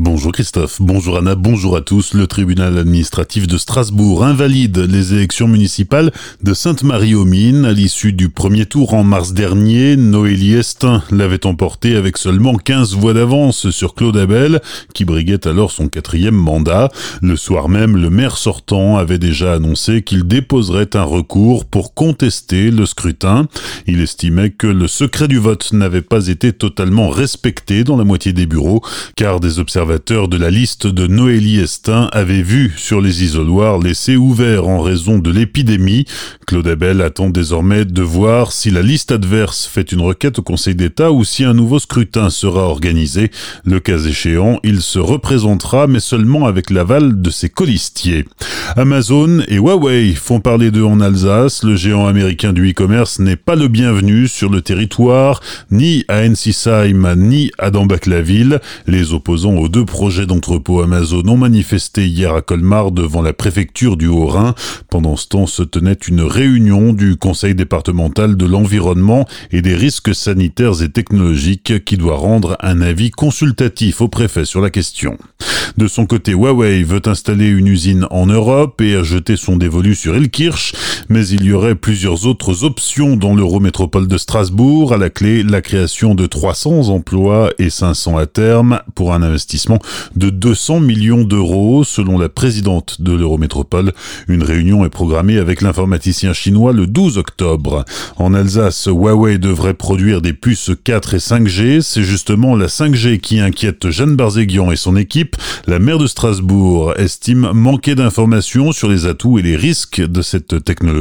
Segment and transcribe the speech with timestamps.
[0.00, 2.14] Bonjour Christophe, bonjour Anna, bonjour à tous.
[2.14, 8.64] Le tribunal administratif de Strasbourg invalide les élections municipales de Sainte-Marie-aux-Mines à l'issue du premier
[8.64, 9.96] tour en mars dernier.
[9.96, 14.60] Noélie Estin l'avait emporté avec seulement 15 voix d'avance sur Claude Abel,
[14.94, 16.90] qui briguait alors son quatrième mandat.
[17.20, 22.70] Le soir même, le maire sortant avait déjà annoncé qu'il déposerait un recours pour contester
[22.70, 23.48] le scrutin.
[23.88, 28.32] Il estimait que le secret du vote n'avait pas été totalement respecté dans la moitié
[28.32, 28.80] des bureaux,
[29.16, 34.16] car des observateurs de la liste de Noélie Estin avait vu sur les isoloirs laissés
[34.16, 36.04] ouverts en raison de l'épidémie.
[36.46, 40.74] Claude Abel attend désormais de voir si la liste adverse fait une requête au Conseil
[40.74, 43.30] d'État ou si un nouveau scrutin sera organisé.
[43.64, 48.26] Le cas échéant, il se représentera, mais seulement avec l'aval de ses colistiers.
[48.76, 51.62] Amazon et Huawei font parler d'eux en Alsace.
[51.64, 57.14] Le géant américain du e-commerce n'est pas le bienvenu sur le territoire, ni à Ensisheim,
[57.16, 58.60] ni à Dambach-la-Ville.
[58.86, 63.96] Les opposants aux deux projets d'entrepôt Amazon ont manifesté hier à Colmar devant la préfecture
[63.96, 64.54] du Haut-Rhin.
[64.90, 70.14] Pendant ce temps se tenait une réunion du Conseil départemental de l'environnement et des risques
[70.14, 75.18] sanitaires et technologiques qui doit rendre un avis consultatif au préfet sur la question.
[75.76, 79.94] De son côté, Huawei veut installer une usine en Europe et a jeté son dévolu
[79.94, 80.72] sur Elkirch,
[81.08, 84.92] mais il y aurait plusieurs autres options dans l'Eurométropole de Strasbourg.
[84.92, 89.78] À la clé, la création de 300 emplois et 500 à terme pour un investissement
[90.16, 93.92] de 200 millions d'euros, selon la présidente de l'Eurométropole.
[94.28, 97.84] Une réunion est programmée avec l'informaticien chinois le 12 octobre.
[98.16, 101.80] En Alsace, Huawei devrait produire des puces 4 et 5G.
[101.80, 105.36] C'est justement la 5G qui inquiète Jeanne Barzéguian et son équipe.
[105.66, 110.64] La maire de Strasbourg estime manquer d'informations sur les atouts et les risques de cette
[110.64, 110.97] technologie.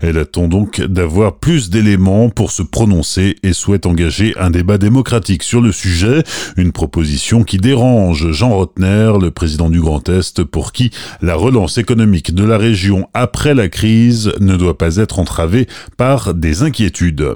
[0.00, 5.42] Elle attend donc d'avoir plus d'éléments pour se prononcer et souhaite engager un débat démocratique
[5.42, 6.22] sur le sujet,
[6.56, 10.90] une proposition qui dérange Jean Rotner, le président du Grand Est, pour qui
[11.22, 16.34] la relance économique de la région après la crise ne doit pas être entravée par
[16.34, 17.34] des inquiétudes.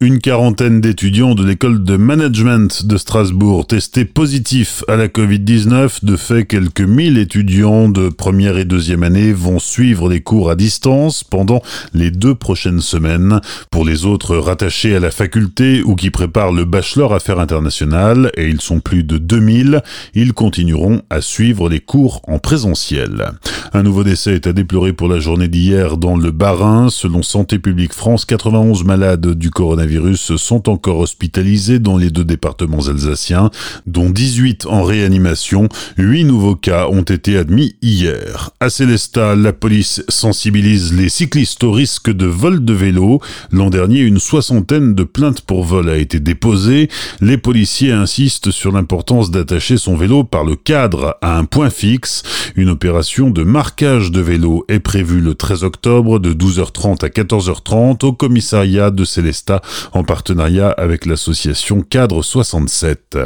[0.00, 6.04] Une quarantaine d'étudiants de l'école de management de Strasbourg testés positifs à la Covid-19.
[6.04, 10.54] De fait, quelques mille étudiants de première et deuxième année vont suivre les cours à
[10.54, 11.62] distance pendant
[11.94, 13.40] les deux prochaines semaines.
[13.70, 18.46] Pour les autres rattachés à la faculté ou qui préparent le bachelor affaires internationales, et
[18.48, 19.82] ils sont plus de 2000,
[20.14, 23.32] ils continueront à suivre les cours en présentiel.
[23.72, 26.88] Un nouveau décès est à déplorer pour la journée d'hier dans le Bas-Rhin.
[26.90, 32.24] Selon Santé publique France, 91 malades du coronavirus virus sont encore hospitalisés dans les deux
[32.24, 33.50] départements alsaciens,
[33.86, 35.68] dont 18 en réanimation.
[35.96, 38.50] 8 nouveaux cas ont été admis hier.
[38.60, 43.20] À Célestat, la police sensibilise les cyclistes au risque de vol de vélo.
[43.50, 46.88] L'an dernier, une soixantaine de plaintes pour vol a été déposée.
[47.20, 52.22] Les policiers insistent sur l'importance d'attacher son vélo par le cadre à un point fixe.
[52.54, 58.04] Une opération de marquage de vélo est prévue le 13 octobre de 12h30 à 14h30
[58.04, 59.60] au commissariat de Célestat
[59.92, 63.18] en partenariat avec l'association Cadre 67.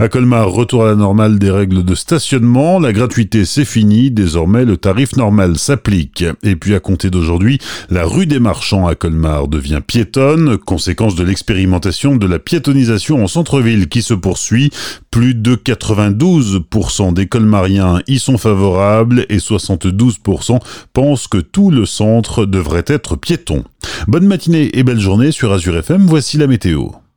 [0.00, 4.64] À Colmar, retour à la normale des règles de stationnement, la gratuité c'est fini, désormais
[4.64, 6.24] le tarif normal s'applique.
[6.42, 7.60] Et puis à compter d'aujourd'hui,
[7.90, 13.28] la rue des marchands à Colmar devient piétonne, conséquence de l'expérimentation de la piétonisation en
[13.28, 14.70] centre-ville qui se poursuit.
[15.12, 20.58] Plus de 92% des colmariens y sont favorables et 72%
[20.92, 23.62] pensent que tout le centre devrait être piéton.
[24.08, 26.88] Bonne matinée et belle journée sur Azure FM, voici la météo.